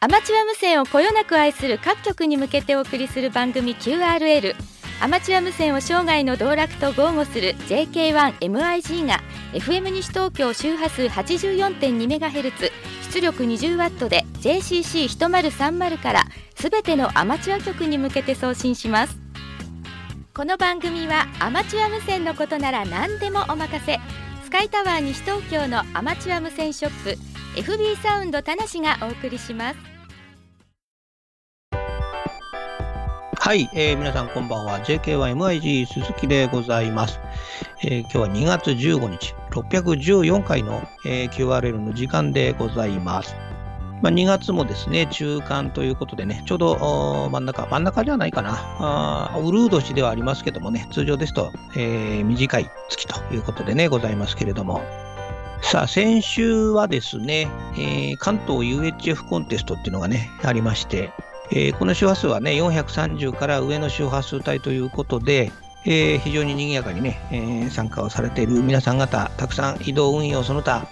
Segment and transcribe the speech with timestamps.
[0.00, 4.54] アマチュア無線をこよなく愛する各局に向けてお送りする番組 QRL
[5.00, 9.20] アマチュア無線を生涯の道楽と豪語する JK1MIG が
[9.52, 12.70] FM 西東京周波数 84.2MHz
[13.12, 16.24] 出力 20W で JCC1030 から
[16.62, 19.18] すべてのアマチュア局に向けて送信します
[20.32, 23.98] この番組はアマチュア無線のことなら何でもお任せ
[24.44, 27.16] スカイタワー西東京のアマチュア無線ショッ
[27.56, 29.78] プ FB サウンド田無がお送りします
[33.40, 34.78] はい、えー、皆さんこんばんは。
[34.84, 37.18] JK1MIG 鈴木でございます。
[37.82, 43.34] えー、今日は2月15日、614回の、えー、QRL の時間でございます。
[44.02, 48.58] まあ、2月もですね、中間ということでね、ちょうど真ん中、真ん中じゃないかな。
[48.80, 54.82] あウルー年ではありますけどもね、通常ですと、えー、短い月ということでね、ございますけれども。
[55.62, 61.12] さあ、先週はですね、えー、関東 UHF コンテストっていうのがね、ありまして、
[61.52, 65.52] えー、この周波数はね、430から上の周波数帯ということで、
[65.84, 70.88] えー、非常に賑やかにね、えー、参加をされている皆さん方、たくさん移動運用その他、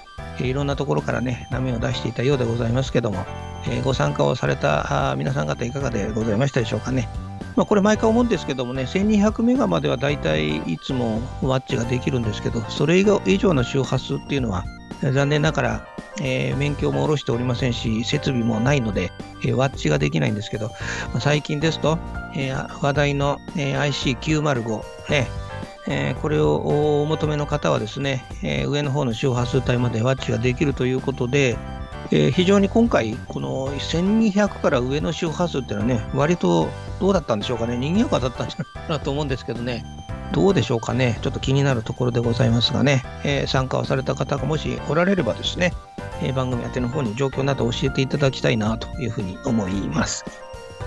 [0.47, 3.25] いろんなところからね、波を出していたようでございますけども、
[3.69, 7.09] えご参加をされた皆さん方いかがでございましたでしょうかね。
[7.57, 14.65] まあ、これ毎回思うんですけどもね、1200メガまではだいたいいつもワッチができるんですけど、それ以上の周波数っていうのは、
[15.03, 15.87] 残念ながら、
[16.21, 19.11] えー、免許も下ろしておりませんし、設備もないので、
[19.45, 20.75] えー、ワッチができないんですけど、ま
[21.17, 21.99] あ、最近ですと、
[22.35, 25.29] えー、話題の、え IC905、ね、
[25.91, 31.59] えこれをお求めの方はですね、え上の方の周波数帯までワッチができるということで、
[32.13, 36.69] え非常に今回、この1200から上の周波数っていうのはね、割と
[37.01, 39.85] どうだったんでしょうかね、賑やかだったんじゃないかなと思うんですけどね、
[40.33, 45.73] どうでしょうかね、ちょっと気になるところでございますがね、えー、参加をされた方がもしおられればですね、
[46.23, 50.25] えー、番組宛ての方に状況など教えていただきたいなというふうに思います。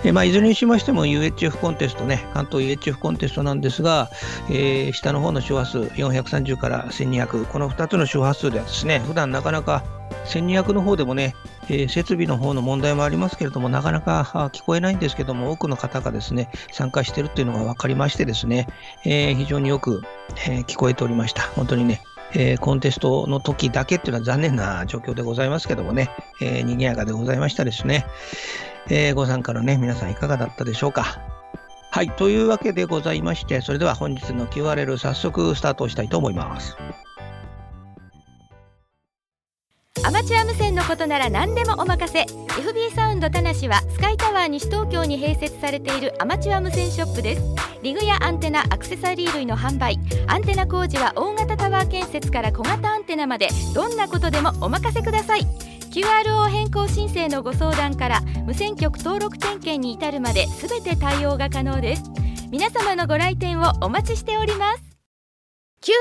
[0.06, 4.10] えまあ、いずれにしましても UHF コンテストね、関東 UHF コンテストなんですが、
[4.50, 9.84] えー、下の方の周波数430から1200、この2つの周波数ではですね、普段なかなか
[10.26, 11.36] 1200の方でもね、
[11.70, 18.68] えー、設備の方の問題もありますけれども、なかなか聞こえないんですけども、多くの方がですね、参加しているっていうのが分かりましてですね、
[19.06, 20.02] えー、非常によく、
[20.48, 21.44] え、聞こえておりました。
[21.56, 22.02] 本当にね、
[22.34, 26.10] えー、コンテストの時だけっていうのは残念な状況でございますけどもね、
[26.42, 28.06] えー、賑やかでございましたですね。
[28.90, 31.22] えー、ご参加のね、皆さんいかがだったでしょうか。
[31.92, 36.76] はい、というわけでございまして、それでは本日の QRL 早速スタートしたいと思います。
[40.06, 42.22] アマチュア無線のことなら何でもお任せ。
[42.24, 47.42] FB サウンド田無はスカイタワー西東京に併設されているアマチュア無線ショップです。
[47.84, 50.00] リグやアンテナアクセサリー類の販売。
[50.28, 53.48] アンテナ工事は大型タワー建設から小型アンテナまで。
[53.74, 55.48] どんなことでもお任せください。
[55.94, 62.06] QRO 変更申請のご相談から無線局登録点検に至るまで全て対応が可能です。
[62.50, 64.84] 皆様のご来店をお待ちしております。
[65.84, 65.94] QRV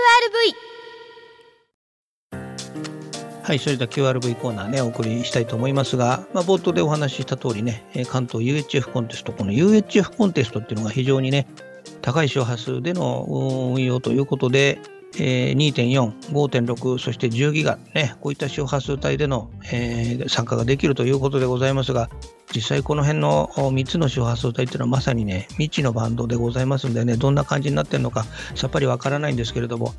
[3.42, 11.46] はい、それでは QRV コーナーね、お送りしたいと思いますが、まあ、冒頭でお話しした通りね、関東 UHF コンテスト、この UHF コンテストっていうのが非常にね、
[12.00, 14.78] 高い周波数での運用ということで、
[15.18, 22.08] えー、2.4、5.6、そして10ギガ、ね、こういった周波数帯での、えー、参加ができるということでございますが、
[22.54, 28.24] 実際この辺の3つの周波数帯っていうのはまさにね、未知のバンドでございますんでね、どんな感じになってるのか
[28.54, 29.94] さっぱりわからないんですけれども、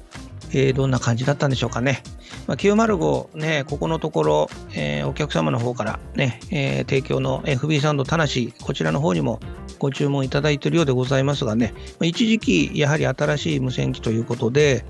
[0.54, 2.04] えー、どんな感じだったんでしょうかね。
[2.48, 9.40] まあ、905、ね、ここのところ、えー、お客様の方からね、えー、提供の FB サンドたなし、こちらの方にも
[9.80, 14.86] ご注文いただいているようでございますがね、一時期やはり新しい無線機ということで、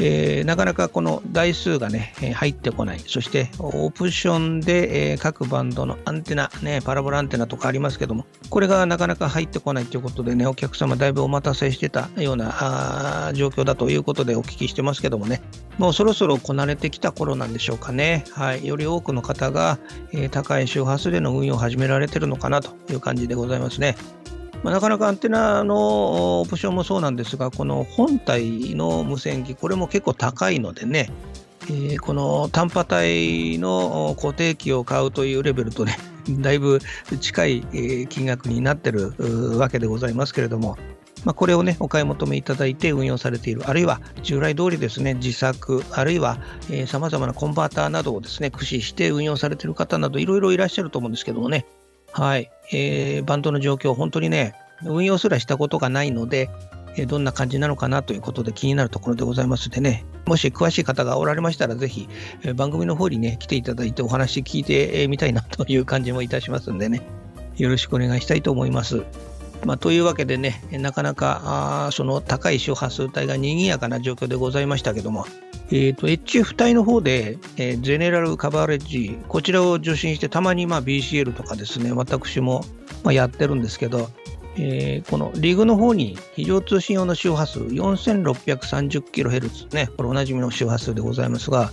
[0.00, 3.00] えー、なかなかこの台数がね、入ってこない。
[3.06, 15.42] そして、オプションで、えー、各バンドのアンテナ、ね、パラボラアンテナとかありますけども、これがなかなか入ってこないということでね、お客様だいぶお待たせしてたような状況だということでお聞きしてますけどもね、
[15.78, 18.24] もうそろそろこなれてきた頃なんでしょうかね。
[18.32, 18.66] はい。
[18.66, 19.78] より多くの方が、
[20.12, 23.96] えー、高い周波数での運用を始められてるのかなという感じでございますね。
[24.62, 31.10] まあ、なかなかアンテナのオプションもそうなんですが、この本体の無線機、これも結構高いのでね、
[31.70, 35.96] えー、この単波帯の固定機を買うというレベルとね、
[36.28, 36.80] だいぶ
[37.20, 39.14] 近い金額になってる
[39.58, 40.76] わけでございますけれども、
[41.24, 46.38] まあ、これをね、お買い求めいただいて運用されている、あるいは従来通りですね、自作、あるいは
[46.86, 51.66] さまざまなコンバーターなどをですね、駆使して運用されている方などいろいろいらっしゃると思うんですけどもね、
[52.12, 56.50] はい、えー、バンドの状況、本当にね、運用すらしたことがないので、
[56.96, 62.08] えどんな感じなのかなということで気になるところでございますのでね、もし詳しい方がおられましたら、ぜひ、
[62.42, 67.02] え番組の方にね、来ていただいてお話聞いてみたいなという感じもいたしますんでね、
[67.56, 69.04] よろしくお願いしたいと思います。
[69.64, 75.26] まあ、というわけでね、なかなかあその高い周波数帯が賑やかな状況でございましたけども、
[75.72, 82.64] えーと、HF 帯の方で、えー、ゼネラルカバーレッジ、こちらを受信して、たまにまあ BCL とかですね、私も
[83.04, 84.08] まあやってるんですけど、
[84.56, 91.70] えー、このリグの方に非常通信用の周波数 4630kHz ね、これおなじみの周波数でございますが、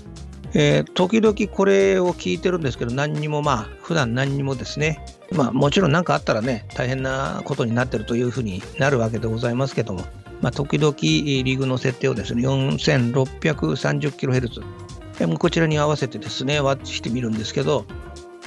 [0.54, 10.02] えー、時々これを聞いてるんですけど、何にもまあ、普段何にもですね、まあもちろん何かあったらね、大変なことになってるというふうになるわけでございますけども、
[10.42, 17.86] まあ、時々リグの設定をですね、4630kHz、こちらに合わせてですね、ワッチしてみるんですけど、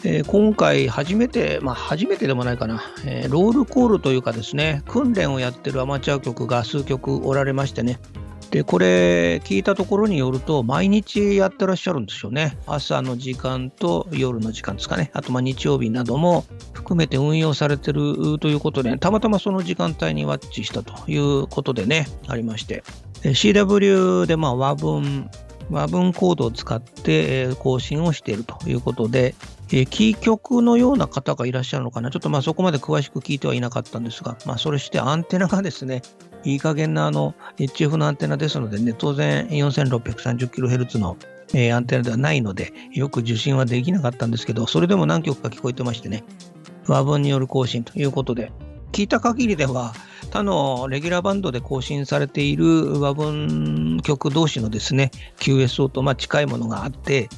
[0.02, 7.98] えー、今回初めて、まあ初めてでもないかな、えー、ロールコールというかですね、訓練をやってるアマチュア局が数局おられましてね、
[8.50, 12.58] で、これ聞いたところによると、毎日やってらっしゃるんですよね。
[12.66, 15.10] 朝の時間と夜の時間ですかね。
[15.14, 22.82] あと、ま日曜日なども含めて運用されてるということで、たまたまその時間帯にワッチしたということでね、ありまして。
[23.22, 25.30] CW でま和文、
[25.70, 29.36] 和文コードを使って更新をしているということで、
[29.68, 32.10] キー局のような方がいらっしゃるのかな。
[32.10, 36.02] ちょっとまあそこまで詳しく聞いてはいなかったんですが、まあそれしてアンテナがですね、
[36.44, 41.16] いい加減なあの HF のアンテナですのでね、当然 4630kHz の、
[41.52, 46.24] えー、アンテナではないので、よく受信はできなかったんですけど、それでも何曲か聞こえてましてね、
[46.86, 48.52] 和文による更新ということで、
[48.92, 49.92] 聞いた限りでは、
[50.32, 57.28] 他のレギュラーバンドで更新されている和文曲同士のですね、QSO とま近いものがあって、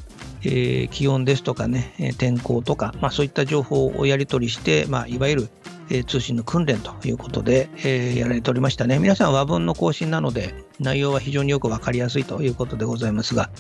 [0.44, 5.49] えー、気温ですとかね、天候とか、まあ、そういった情報をやり取りして、まあ、いわゆる
[5.90, 8.99] え通信の訓練ということで、えやられておりましたね。
[8.99, 13.50] 皆さん和文の更新なので、内容は非常によくわかりやすいということでございますが、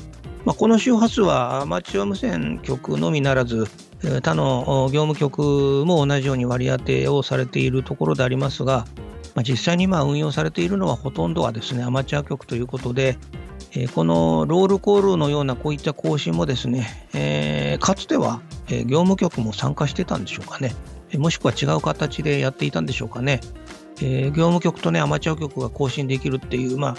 [0.44, 3.68] まあ、この周波数はアマチュア無線局のみならず、
[4.02, 8.86] 他の業務局も同じように割り当てをされているところでありますが、
[9.34, 13.18] まあ、実際に今運用されているのはほとんどはですねアマチュア局ということで、
[13.74, 20.74] えこのロールコールのようなこういった更新もですね、えー、かつては、業務局も参加してたんでしょうかね。
[21.18, 23.40] もしくは違う形でやっていたんでしょうかね。
[24.00, 26.96] えー、業務局とね、アマチュア局が更新できるっていう、まあ、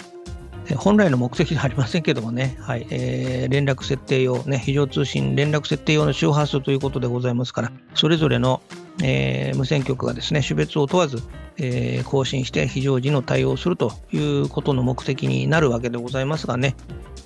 [0.76, 2.86] 本来の目的ではありませんけどもね、はい。
[2.90, 8.62] えー、連絡設定用、ね、非常通信連絡設定用の周波数ということでございますから、それぞれの、
[9.02, 11.22] えー、無線局がですね、種別を問わず、
[11.58, 16.76] えー、更新して非常時の対応するということの目的になるわけでございますがね、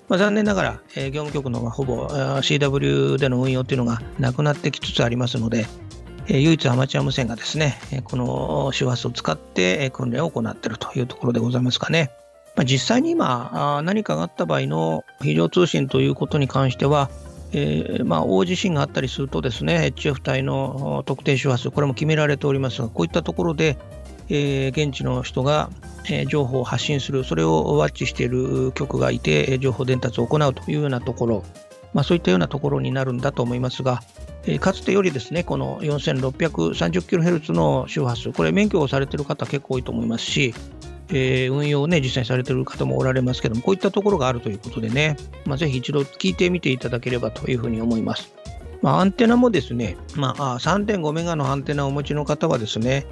[0.08, 5.66] まあ、残念ながら、え、業務局のほぼ CW での運用というのがなくなってきつつありますので、
[6.28, 12.10] 唯一アマチュア無線がですね、この周波数を使って訓練を行っているというところでございますかね。
[12.54, 17.08] ま、実際に今、何かがあった場合の非常通信ということに関しては、
[17.52, 23.78] えー、まあ大地震があったりするとですね、HF 帯の特定周波数、これも決められておりますが、こういったところで、
[24.28, 25.70] え、現地の人が、
[26.10, 31.44] え、情報を発信する、それをワッチしている局がいて、情報伝達を行うというようなところ、
[31.94, 34.02] まあ、そういったようなところになるんだと思いますが、
[34.60, 40.54] かつてよりですね、この 4630kHz の周波数、これ免許をされている方結構多いと思いますし、
[41.10, 45.16] えー、運用をね、実際されている方もおられますけども、こういったところがあるということでね、
[45.46, 48.34] まあ、ぜひ一度聞いてみていただければというふうに思います。
[48.82, 53.06] まあ、アンテナもですね、まあ、3.5メガのアンテナをお持ちの方はですね、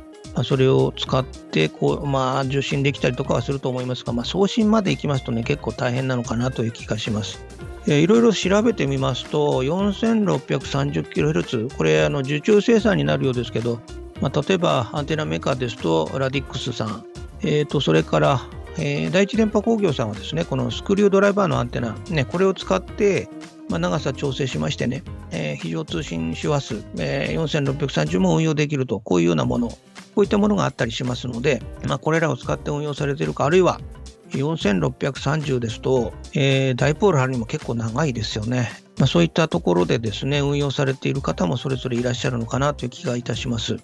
[0.44, 7.44] それを使ってこう、まあ、受信できたりとかはすると思いますが、まあ、送信まで行きますとね、結構大変なのかなという気がします。
[7.86, 13.80] いろいろ調べてみますと、4630kHz、これあの受注生産になるようですけど、
[14.20, 17.04] まあ、例えばアンテナメーカーですと、ラディックスさん、
[17.42, 18.40] えー、とそれから、
[18.78, 23.28] えー、第一電波工業さんはですね、このスクリュードライバーのアンテナ、ね、これを使って、
[23.68, 29.70] まあ、長さ調整しましてね、えー、非常通信周波数、えー、4630も運用できると、こういうようなもの、
[30.16, 33.82] こういったものがあったりしますので、まあ、これらを使って運用されているか、あるいは
[34.30, 38.70] 4630ですと、えー、ダイポール貼るにも結構長いですよね。
[38.96, 43.76] まあ、そういったところでですね、運用されている方もそれぞれいらっしゃるのかなという気がいたします。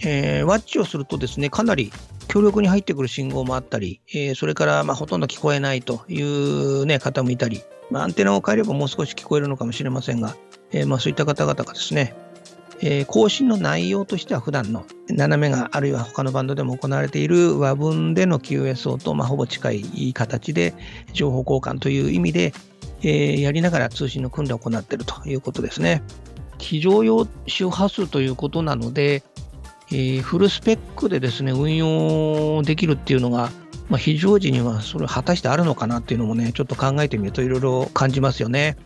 [0.00, 1.92] えー、ワッチをするとですね、かなり
[2.28, 10.36] 強力に入ってくる信号もあったり、えー、それからまほとんど聞こえないという、ね、方もいたり、まあ、アンテナを変えればもう少し聞こえるのかもしれませんが、
[10.72, 12.14] えー、まあそういった方々がですね、
[12.80, 20.74] えー、更新の内容としては普段の斜めがあるいは他のバンドでも行われている和文での QSO とまあほぼ近い形で
[21.12, 22.52] 情報交換という意味で、
[23.02, 26.02] えー、やりながら通信の訓練を行っているということですね。
[26.58, 29.22] 非常用周波数ということなので、
[29.90, 33.50] えー、フルスペックでですね運用できるっていうのが、
[33.88, 38.76] まあ、非常時にはそれ果たしてあるのかなっていうのもね、ちょっと考えてみるといろいろ感じますよね。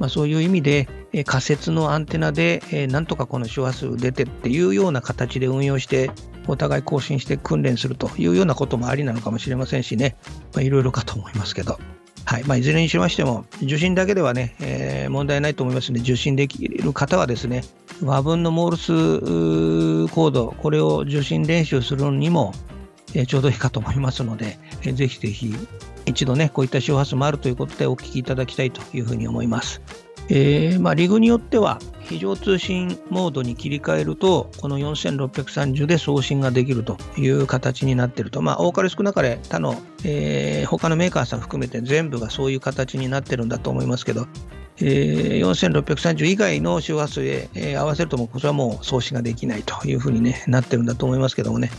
[0.00, 6.10] まあ、そういう意味で、え仮設のアンテナで、えなんとかこの周波数出てっていうような形で運用して、
[6.48, 10.16] お互い更新して訓練するというようなこともありなのかもしれませんしね、
[10.54, 11.78] まいろいろかと思いますけど。
[12.24, 17.64] はいまあ、いずれにしましても、受信だけではね、えー、問題ないと思いますので、受信できる方はですね、
[18.02, 22.54] 和文のモールスコード、これを受信練習するのにも、
[23.14, 25.54] え、ちょうどいいかと思いますので、えー、ぜひぜひ
[26.06, 29.80] 一度ね、こういった周波数もあるということでお聞きいただきたいというふうに思います。
[30.32, 44.28] えーまあ、リグによっては非常通信モードに切り替えるとこの4630で送信ができるという形になっていると、まあ、多かれ少なかれ他の、えー、他のメーカーさん含めて全部がそういう形になってるんだと思いますけど、
[44.78, 51.72] えー、4630以外の周波数へ、え、合わせるともうこれはもう送信ができないというふうに、ね、なってるんだと思いますけどもね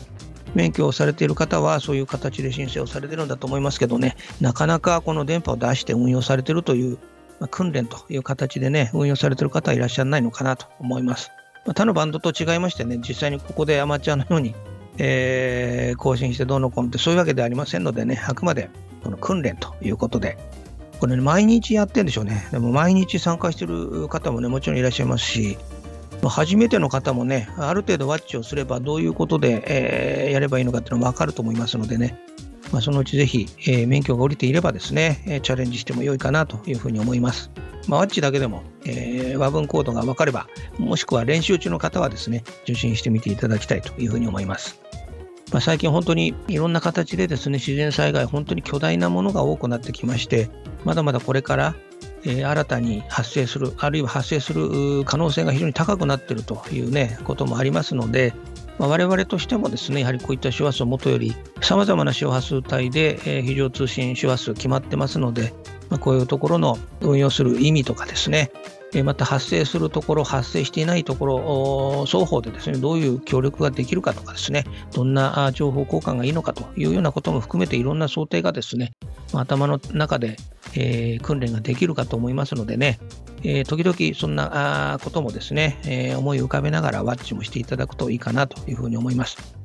[0.53, 6.97] 免許をされている方はそういう形で申請をされてるんだと思いますけどねなかなかこの電波を出して運用されているという
[7.41, 11.31] まあ、訓練という形でね、運用されている方はいらっしゃらないのかなと思います。
[11.65, 14.53] まあ、他のバンドと違いましてね、実際にここでアマチュアのように、
[14.99, 18.69] えー、更新してどうのこうのってそういうわけではありませんのでね、あくまで
[19.03, 20.37] この訓練ということで、
[20.99, 22.47] これ、ね、毎日やってるんでしょうね。
[22.51, 25.57] でも毎日参加してる方もね、もちろんいらっしゃいますし、
[26.29, 32.19] 初めての方もね、ある程度ワッチをすればどういうことで、えー、やればいいのかっていうのも分かると思いますのでね、
[32.71, 37.51] まあ、そのうちぜひ、えー、免許が下りていればですね、チャレンジしても良いかなというふうに思います。
[37.87, 40.47] まあ、ワッチだけでも、えー、和文コードが分かれば、
[40.77, 44.79] もしくは練習中の方はですね、受信してみていただきたいというふうに思います。
[45.51, 50.49] まあ、最近本当にいろんな形でですね、自然災害、本当に巨大なものが多くなってきまして、
[50.85, 51.75] まだまだこれから、
[52.25, 58.33] え、新たに発生する、あるいは発生する可能性が非常に高くなっているというね、こともありますので、
[58.79, 65.53] まあ、我々としてもですね、やはりこういった周波数をもとより、さまざまな周波数帯で、え、非常通信周波数決まってますので、
[65.89, 68.51] まあ、こういうところの運用する意味とかですね、
[69.03, 78.91] また発生するところ、発生していないところ、双方でですね、どういう協力ができるかとかですね、どんな情報交換がいいのかというようなことも含めていろんな想定がですね、
[79.33, 80.35] 頭の中で、
[80.75, 82.99] えー、訓練ができるかと思いますのでね、
[83.43, 89.55] えー、時々そんなこともですね、えー、思い浮かべながらワッチもしていただくといいかなというふうに思います。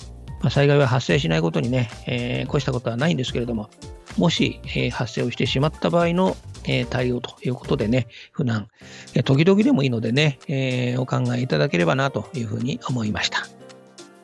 [0.41, 3.71] まあ、災害は発生しないことにね、え、越したことはないんですけれども、
[4.19, 8.69] もし、え、発生をしてしまった場合の、え、対応ということでね、普段、
[9.15, 13.47] え、時々でもいいのでね、え、お考えいただければなというふうに思いました。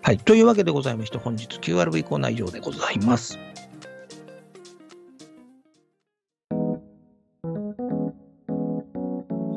[0.02, 0.18] はい。
[0.18, 3.38] というわけでございまして、本日 QRV コーナー以上でございます。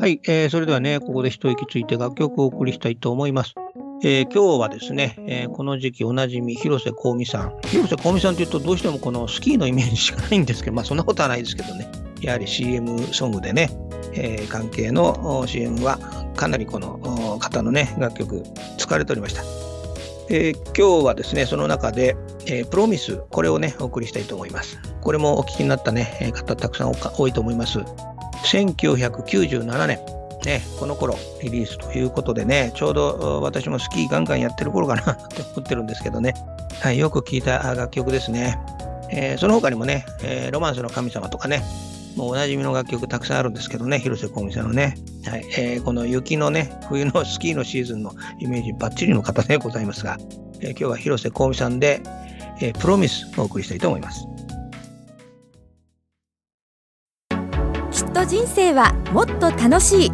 [0.06, 3.56] はい、えー、それではね、ここで一息ついて楽曲をお送りしたいと思います。
[4.04, 7.58] えー、今日はですね、えー、この時期おなじみ広瀬香美さん。
[7.64, 11.90] 広瀬香美さんというとどうしてもこのスキーのイメージしかないんですけど、まあそんなことはないですけどね。
[12.22, 13.72] やはり CM ソングでね、
[14.14, 15.98] えー、関係の CM は
[16.36, 18.44] かなりこの方のね、楽曲
[18.78, 19.42] 使われておりました。
[20.30, 24.80] えー、今日はですね、その中で、えー、プロミス、これをね、お送りしたいと思います。
[25.02, 27.80] これもお聞きになったね、方たくさん多いと思います。
[28.46, 30.00] 1997年、
[30.46, 36.34] ね、この頃リリースということでね、ちょうど私もスキーガンガンやってる頃かな って思ってるんですけどね、
[36.80, 38.58] はい、よく聴いた楽曲ですね。
[39.12, 41.64] えー、その他にもね、えー、ロマンスの神様とかね、
[42.16, 50.18] もうおなじみの楽曲たくさんあるんですけどね、広瀬香美さんのね、はいえー、この雪のね、冬のスキーのシーズンのイメージばっちりの方でございますが、
[50.62, 52.02] えー、今日は広瀬香美さんで、
[52.62, 54.26] えー、プロミスをお送りしたいと思います。
[58.06, 60.12] っと人生はもっと楽しい。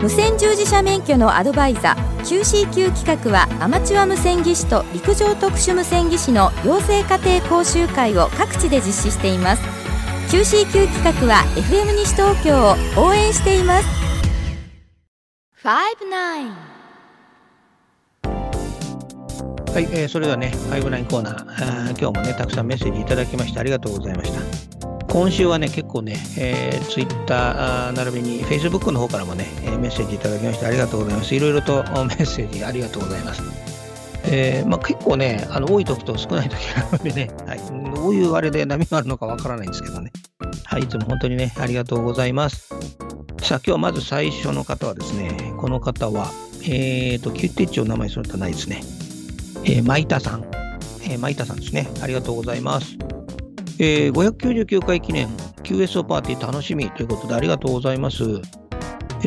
[0.00, 9.62] 無線従事者免許のアドバイザー QCQ 企画はアマチュア無線技師と陸上特殊無線技師の養成家庭講習会を各地で実施しています。
[10.30, 13.86] QCQ 企画は FM 西東京を応援しています。
[19.74, 24.32] はい、えー、それではね、59コーナー今日もね、たくさんメッセージいただきましてありがとうございまし
[24.68, 24.73] た。
[25.14, 29.46] 今週はね、結構ね、えー、Twitter 並びに Facebook の方からもね、
[29.78, 31.36] メッセージいただきましてありがとうございます。
[31.36, 33.40] いろいろとメッセージありがとうございます。
[34.24, 37.60] えーまあ、結構ね、あの多い時と少ない時があるのでね、はい、
[37.94, 40.10] どういうあれで波があるのかわからないんですけどね。
[40.64, 42.74] はい、いつも本当にね、ありがとうございます。
[43.40, 46.32] さあ、今日まず最初の方はですね、この方は、
[46.64, 48.82] えっ、ー、と、キュッテッチお名前それとないですね。
[49.62, 50.44] えー、マイタさん。
[51.04, 51.88] えー、マイタさんですね。
[52.02, 53.13] ありがとうございます。
[53.78, 55.28] えー、599回記念
[55.62, 58.24] QSO パーティー楽しみということでありがとうございます。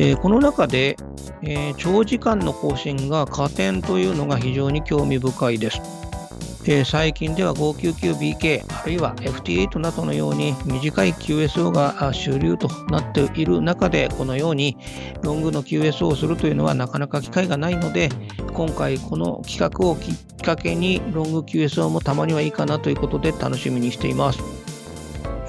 [0.00, 0.96] えー、この中で
[1.42, 5.80] えー、長時間の更新が加点というのが非常に興味深いです。
[6.70, 14.76] えー、最近では 599BK あるいは FT8 などのように短い QSO が主流となっている中でこのように
[15.22, 18.10] ロングの QSO をするというのはなかなか機会がないので
[18.52, 24.57] 今回この企画をきっかけにロング QSO もたまにはいいかなということで楽しみにしています。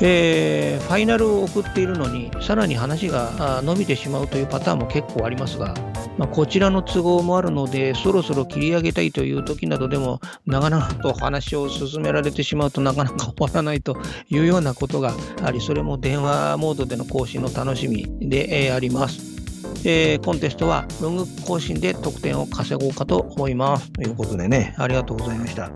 [0.01, 5.73] えー、ファイナルを送っているのにさらに話が伸びてしまうというパターンも結構ありますが、
[6.17, 13.97] まあ、こちらの都合もあるのでそろそろ切り上げたいという時などでも長々と話を進められてしまうとなかなか終わらないと
[14.29, 15.13] いうようなことが
[15.43, 19.39] ありそれも電話モードでの更新の楽しみで、えー、あります。
[19.85, 23.91] えー、コンテストはロング更新で得点を稼ごうかと思います。
[23.91, 25.71] ということでね、ありがとうございました。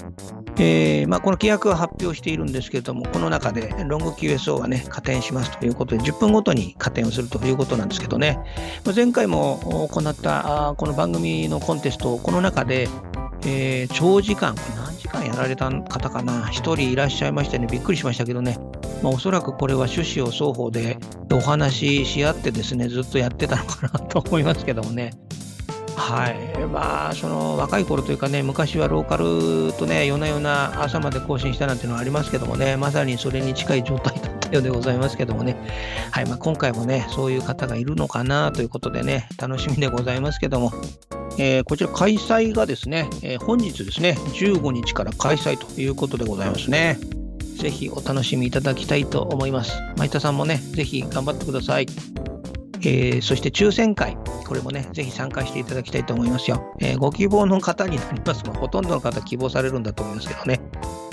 [0.57, 8.39] えーまあ、この規約は発表しているんですけれども、この中でロング QSO はね、加点しますということで、10分ごとに加点をするということなんですけどね、
[8.95, 12.87] 前回も行ったこの番組のコンテスト、この中で、
[13.45, 18.57] えー、長時間、これ何時間やられた方かな、1人いらっしゃいましたね、びっくりしましたけどね、
[19.01, 20.97] まあ、おそらくこれは趣旨を双方で
[21.31, 25.13] お話しし合ってですね、ずっとやってたのかなと思いますけどもね。
[25.95, 35.55] はい、まあ、その若い頃というかね、昔はローカルとね、夜な夜な朝まで更新したなんていうのはありますけどもね、まさにそれに近い状態だったようでございますけどもね、
[36.11, 40.71] はいまあ、今回もね、そういう方がいるのかなということでね、楽しみでございますけども、
[41.37, 46.97] えー、こちら開催がですね、えー、本日ですね、15日から開催ということでございますね。
[47.57, 49.77] ぜひお楽しみいただきたいと思います。
[49.97, 51.87] 前田さんもね、ぜひ頑張ってください。
[52.85, 56.73] えー、そして抽選会、これもね、ぜひ参加していただきたいと思いますよ。
[56.79, 58.43] えー、ご希望の方になります。
[58.45, 60.59] ま、ほとんどの方希望されるんだと思いますけどね、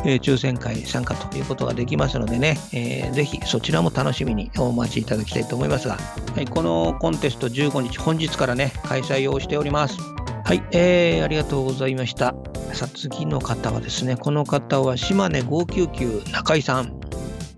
[0.05, 5.97] えー、抽選会参加ということができますのでね、えー、ぜひそちらも楽しみにお待ちいただきたいと思いますが、
[6.35, 9.97] はい、このコンテスト15日、本日からね、開催をしております。
[10.45, 12.35] はい、えー、ありがとうございました。
[12.73, 16.87] さあ、次の方はですね、この方は島根599中井さん。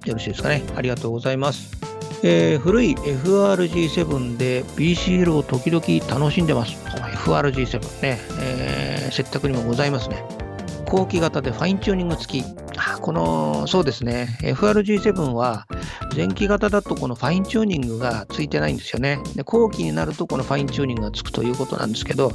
[0.05, 0.63] よろしいですかね。
[0.77, 1.92] ありがとうございます。
[2.25, 6.73] えー、古い FRG7 で BCL を時々楽しんでます。
[7.25, 10.25] FRG7 ね、えー、設計にもございますね。
[10.87, 12.45] 後期型でファインチューニング付き。
[13.01, 15.67] この、そうですね、FRG7 は
[16.15, 19.19] 前期型だとこのファインチューニングがついてないんですよね。
[19.35, 22.33] で後期になるとこのファインチューニングがつくということなんですけど、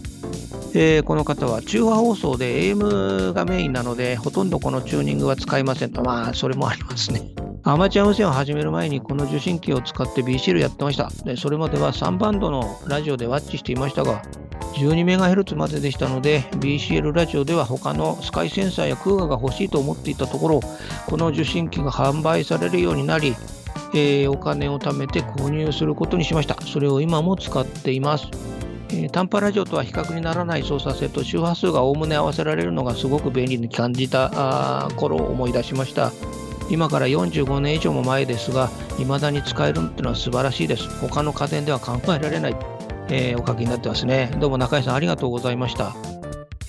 [0.74, 6.04] えー、この方は中波放送で AM がメインなので、ほとんどこのチューニングは使いませんと。
[6.04, 7.47] まあ、それもありますね。
[7.64, 11.12] アマチュア無線を始める前にこの受信機を使って BCL やってました。
[11.26, 14.24] でそれまでは3バンドのラジオでワッチしていましたが、
[14.78, 20.60] 12MHz まででしたので BCL ラジオでは他のスカイセンサーやクーガーが欲しいと思っていたところ
[21.08, 23.36] この受信機が販売されるようになり、
[23.94, 26.62] えー、お金を貯めて購入することにしました。
[26.62, 28.28] それを今も使っています、
[28.90, 36.12] えー、短波ラジオとは比較にならない操作性と周波数がおおむね合わせられるのがすごく便利に感じた頃を思い出しました。
[36.70, 40.90] 今から45年以上も前ですが、未だに使えるってのは素晴らしいです。
[41.00, 42.56] 他の家電では考えられない、
[43.10, 44.36] えー、お書きになってますね。
[44.40, 45.96] どうも中井さんありがとうございました。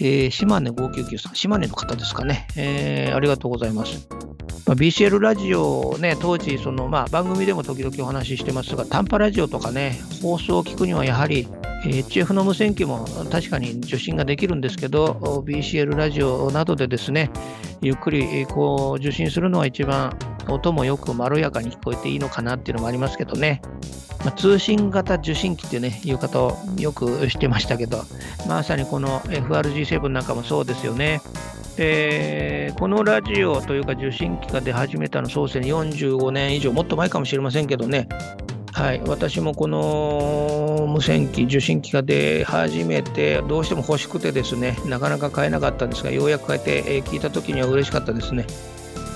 [0.00, 2.46] えー、島根599さん、島根の方ですかね。
[2.56, 4.08] えー、ありがとうございます。
[4.66, 11.48] ま、BCL ラジオね、当時その、まあ、番組でも時々お話ししてますが、短波ラジオとかね、放送を聞くにはやはり
[11.84, 17.30] HF の無線機も確かに受信ができるんですけど、BCL ラジオなどでですね、
[17.80, 20.16] ゆっくりこう受信するのは一番
[20.48, 23.62] 音もよくまろやかに聞こえていいのかなっていうのもありますけどね。
[24.24, 28.02] まあ、通信型受信機っていうね、いう方をよくしてましたけど、
[28.48, 31.20] まさにこの FRG7 なんかもそうですよね。
[31.80, 38.08] えー、このラジオというか受信機が出始めたの創世に45年以上、もっと前かもしれませんけどね、
[38.72, 40.67] はい、私もこの
[40.98, 48.44] 無線機、受信機が出始めて、どうしても欲しくてですね、なかなか買えなかったんですが、ようやく買えて、え、聞いたときには嬉しかったですね。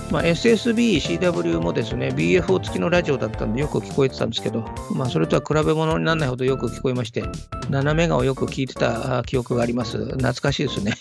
[0.09, 4.63] まあ、SSB、CW もですね、BFO 付きのラジオだったんでよく聞こえてたんですけど、
[4.95, 7.25] まあ、それとは比べ物にならないほどよく聞こえまして、
[7.69, 9.97] 斜めがをよく聞いてた記憶があります。
[9.97, 10.93] 懐かしいですね。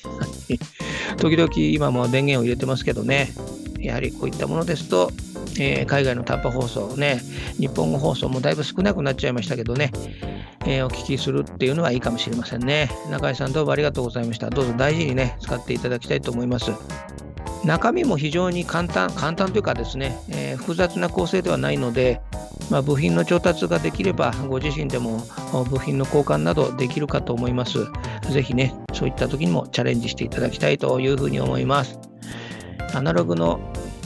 [1.19, 3.33] 時々今も電源を入れてますけどね、
[3.79, 5.13] やはりこういったものですと、
[5.61, 7.23] えー、海外の短波放送ね、
[7.59, 9.93] 日本語放送もだいぶ少なくなっちゃいましたけどね、
[10.65, 12.91] えー、お聞きするっていうのはいいかもしれませんね。
[13.11, 14.51] 中井さんどうもありがとうございました。
[14.51, 16.73] どうぞ大事にね、使っていただきたいと思います。
[17.65, 22.21] 中身も非常に簡単、簡単というかですね、えー、複雑な構成ではないので、
[22.71, 25.23] まあ、部品の調達ができれば、ご自身でも
[25.69, 27.79] 部品の交換などできるかと思います。
[28.31, 31.99] ぜひね、そういった時にもチャレンジしていただきたいというふうに思います。
[32.95, 33.61] アナログの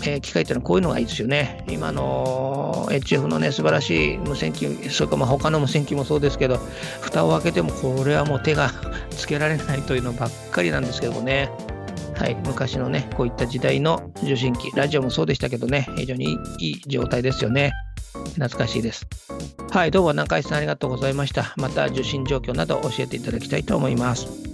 [0.07, 1.65] えー、機械っていうのはこういうのがいいですよね。
[1.69, 6.59] 今の HF のね、素晴らしい無線機、それからまあ他の無線機もそうですけど、
[7.01, 8.71] 蓋を開けてもこれはもう手が
[9.11, 11.51] つけられないというのばっかりなんですけどもね。
[12.15, 17.73] はい、昔のね、こういった時代の受信機、ラジオもそうでしたけどね、非常にいい状態ですよね。
[18.37, 19.07] 懐かしいです。
[19.71, 21.53] はい、どうも中井さんありがとうございました。
[21.57, 24.46] また受信状況など教えていただきたいと思います。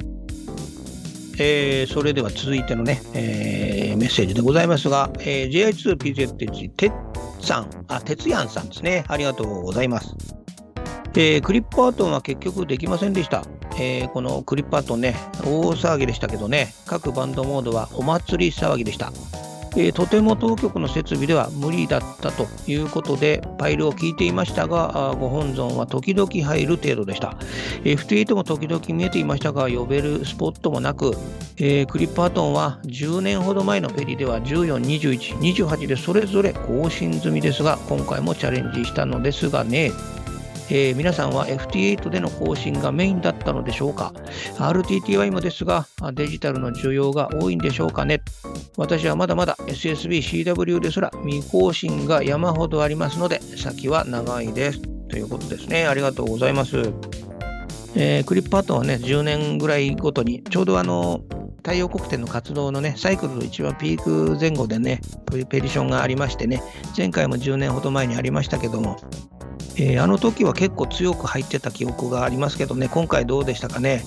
[1.38, 6.92] えー、それでは続いてのね、えー、メッセージでございますが、えー、JI2PZH てっ
[7.40, 9.05] さん、あ、てつやんさんですね。
[9.09, 10.14] ありがとうございます。
[11.14, 13.45] えー、クリップアートンは結局できませんでした。
[13.79, 19.12] えー、このクリップアートンね、大騒ぎでしたけどね、各バンドモードはお祭り騒ぎでした。
[19.76, 27.37] えー、とても当局の設備では無理だったということで、パイルを聞いていましたが、ご本尊は時々入る程度でした。
[27.85, 31.12] F8 も時々見えていましたが、呼べるスポットもなく、
[31.56, 39.90] えー、クリッパートンは10年ほど前のフェリでは14、21、28でそれぞれ更新済みですが、今回もチャレンジしたのですがね、
[40.70, 44.12] えー、皆さんは FT8 での更新がメインだったのでしょうか
[44.59, 48.22] ?RTTY もですが、デジタルの需要が多いんでしょうかね？
[48.77, 54.81] 私はまだまだ SSB、CW ですら未更新が山ほどありますので、先は長いです。
[55.09, 55.87] ということですね。
[55.87, 56.79] ありがとうございます。
[57.94, 61.22] えー、クリップアートはね、10年ぐらいごとに、ちょうどあの、
[61.59, 66.62] 太陽黒点の活動のね、サイクルの一番ピーク前後でね、プリペディションがありましてね、
[66.96, 68.96] 前回も10年ほど前にありましたけども、
[69.77, 74.05] えー、あの時は結構強く入ってた記憶がありますけどね、今回どうでしたかね。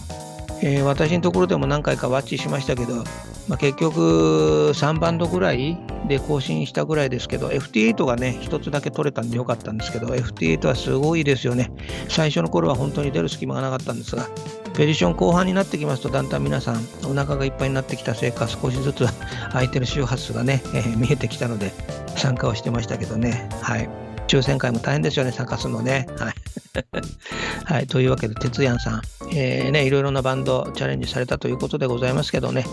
[0.61, 3.03] えー、私のところでも何回かワッチしましたけど、
[3.47, 11.71] まあ、結局3バンドぐらいで更新したぐらいですけど、FT8 がね、1つだけ取れたんでよかったんですけど、FT8 はすごいですよね。
[12.09, 14.27] 最初の頃は本当に出る隙間がなかったんですが、
[14.75, 19.05] ペディション後半になってきますと、だんだん皆さん、お腹がいっぱいになってきたせいか、少しずつ
[19.51, 21.71] 空いてる周波数がね、えー、見えてきたので、
[22.17, 23.49] 参加をしてましたけどね。
[23.61, 24.04] はい。
[24.27, 26.07] 抽選会も大変ですよね、探すのね。
[26.17, 26.33] はい。
[27.65, 32.65] はい、というわけで、哲也さん、えー、ね、いろいろなバンドチャレンジされたということでございますけどね、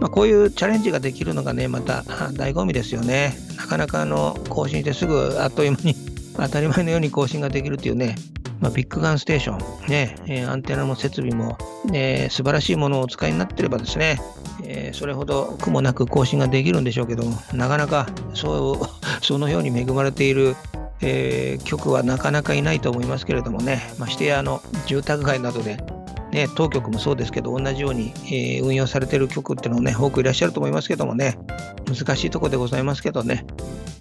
[0.00, 3.36] まあ、こういうチャレンジができるのがね、また醍醐味ですよね。
[3.56, 5.96] なかなかあの更新してすぐあっという間に
[6.36, 8.16] 当たり前のように更新ができるっていうね、
[8.60, 11.58] まあ、ビッグガンステーション、ね、えー、アンテナも設備も、
[11.92, 14.20] えー、素晴らしいものをお使いになってればですね、
[14.64, 18.86] えー、それほど苦もなく更新ができるんでしょうけども、なかなかそう
[19.24, 20.56] そのように恵まれている
[21.02, 25.78] えー、局はなかなかいないと思いますけれどもね、ましてやあの住宅街などで、
[26.32, 31.38] ね、当局もそうですけど、同じように、えー、運用されている局っていうのもね、多くいらっしゃると思いますけどもね、
[31.88, 33.44] 難しいところでございますけどね、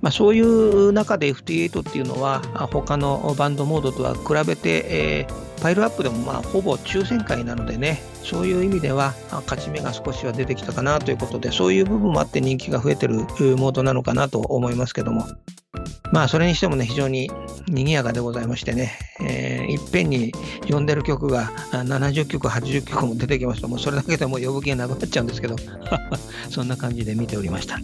[0.01, 15.25] まあ、そういう中で FT8 っていうのは、他のバンドモードとは比べて、えー、パイルアップでもまあほぼ抽選会なのでね、そういう意味では勝ち目が少しは出てきたかなということで、そういう部分もあって人気が増えてるモードなのかなと思いますけども、
[16.12, 17.29] まあ、それにしてもね、非常に
[17.67, 20.32] 賑やかでございましてね、えー、いっぺんに
[20.67, 25.55] 呼んでる曲が70曲、80曲も出てきますと、もうそれだけでも呼ぶ気がなくなっちゃうんですけど、
[26.49, 27.79] そんな感じで見ておりました。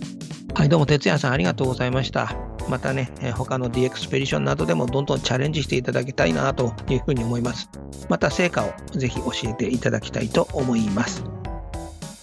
[0.56, 2.36] はい、どうも、哲也さんありがとうございました。
[2.68, 7.70] またね、他の DX ペディションなどでもどんどんチャレンジしていただきたいなというふうに思います。
[8.10, 11.24] また成果をぜひ教えていただきたいと思います。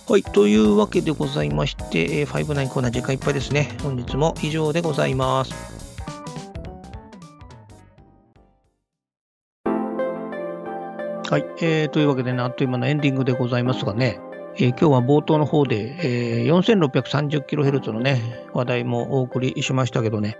[0.08, 3.76] はい、というわけでございまして、59コーナー時間いっぱいですね。
[3.82, 5.52] 本日も以上でございます。
[11.30, 14.20] はい、えー、というわけでね、あっという間のエンディングでございますがね、
[14.56, 20.36] えー、今日は冒頭の方で、えー、4630kHz のね、話題もお送りしましたけどね、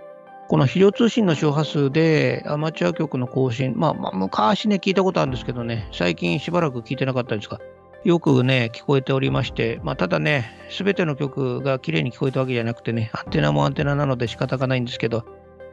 [0.49, 7.59] この非常通信の周波数でアマチュア局の更新、まあ、まあ、昔ね、聞いたことあるんですけどね、最近しばらく聞いてなかったんですが、
[8.03, 15.25] よくね、聞こえておりまして、まあ、ただね、すべての曲が綺麗に聞こえたわけじゃなくてね、アンテナもアンテナなので仕方がないんですけど、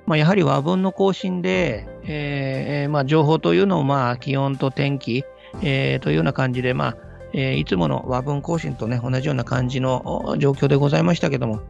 [0.06, 5.24] まあ、やはり和文の更新で、えーまあ、情報というのを、まあ、気温と天気、
[5.62, 6.96] えー、というような感じで、まあ
[7.32, 11.60] えー、いつもの和文更新と、ね、同じような感じの状況でございましたけども、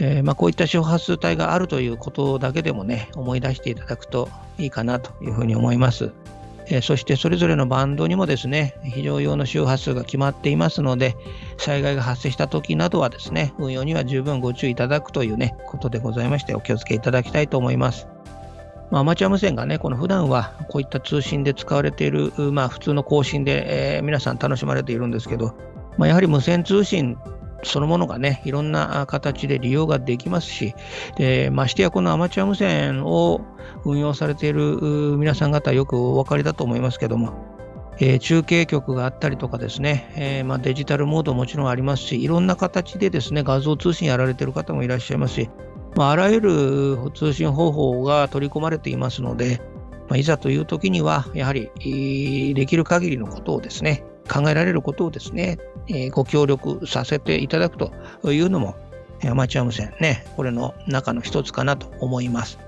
[0.00, 6.10] えーまあ、こういった周波数帯があるということだけでもね、思い出していただくといいかなというふうに思います。
[6.74, 11.16] え、そしてそれぞれのバンドにもですね、非常用の周波数が決まっていますので、
[11.58, 18.08] 災害が発生した時などはですね、運用には十分ご注意いただくというね、ことでございまして、お気をつけいただきたいと思います。
[18.90, 25.54] まあ、アマチュア無線がね、この普段はこういった通信で使われている、まあ、普通の更新で、えー、皆さん楽しまれているんですけど、
[25.96, 27.16] まあ、やはり無線通信
[27.62, 30.74] そのものがね、いろんな形で利用ができますし、
[31.16, 33.40] でましてやこのアマチュア無線を
[33.84, 34.78] 運用されている
[35.18, 37.52] 皆さん方よくお分かりだと思いますけども、
[37.98, 45.50] えー、中継局があったりとかですね、えー、まあ、デジタルモードもちろんありますし、いろんな形でですね、画像通信やられている方もいらっしゃいますし、
[45.94, 49.60] まあ、あらゆる通信方法が取り込まれていますので、
[50.08, 51.70] まあ、いざという時には、やはり
[52.54, 57.92] できる限りのことをですね、考えられることをですね、えご協力させていただくと
[58.32, 58.74] いうのも、
[59.24, 62.58] アマチュア無線ね、これの中の一つかなと思います。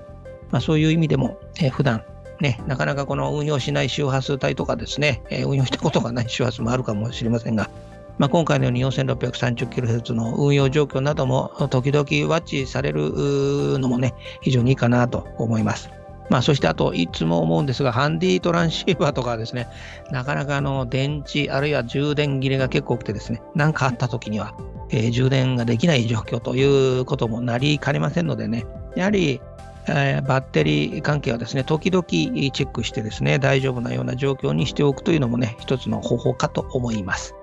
[0.51, 2.03] まあ、そういう意味でも、え普段
[2.39, 7.69] ね、なかなかこの運用しない周波数帯とかですね、え運用したことがない周波数もあるかもしれませんが、
[8.17, 15.89] まあ、今回のように 4630kHz の運用状況なども時々ワッチされるのもね、非常にいいかなと思います。
[16.29, 19.67] まあ、そしてあと、いつも思うんですが、ハンディトランシーバーとかですね、
[20.11, 24.55] なかなかあの電池、あるいは充電切れが結構多くてですね、何かあった時には、
[24.89, 29.39] えー、充電ができない状況ということもなりかねませんのでね、やはり、
[29.87, 37.35] えー、バッテリー関係はですね、時々チェックしてですね、大丈夫なような状況にしておくというのもね、一つの方法かと思います。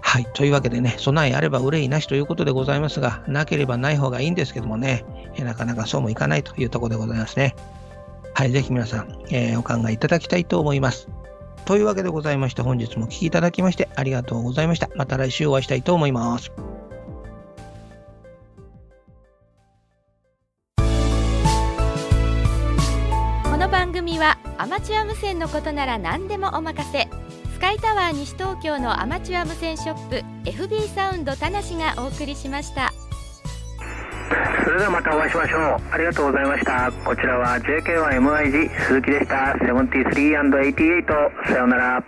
[0.00, 0.26] はい。
[0.32, 5.04] というわけでね、備えあれば憂いなしということでございますが、なければない方がいいんですけどもね、
[5.38, 7.56] なかなかそうもいかないというところでございますね。
[8.34, 8.50] はい。
[8.50, 11.08] ぜひ皆さん、えー、お考えいただきたいと思います。
[11.64, 14.90] というわけでございまして、本日もお聴きいただきましてありがとうございました。
[14.96, 16.50] また来週お会いしたいと思います。
[23.44, 27.08] この番組はアマチュア無線のことなら何でもお任せ。
[27.54, 30.16] スカイタワー西東京のアマチュア無線ショップ
[30.50, 32.92] FB サウンド田無がお送りしました
[34.64, 35.60] それではまたお会いしましょう。
[35.92, 36.90] ありがとうございました。
[37.04, 39.56] こちらは JK1MIG 鈴木でした。
[39.60, 42.02] 73&88 さようなら。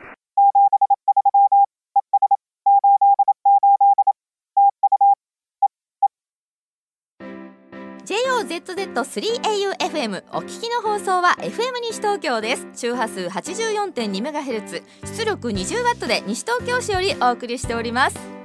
[8.07, 12.69] JOZZ3AUFM お聞きの放送は FM 西東京です。
[12.75, 18.36] 周波数 84.2MHz 出力 20W で西東京市よりお送りしております。